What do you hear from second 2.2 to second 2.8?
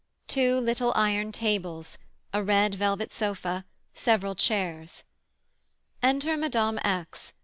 a red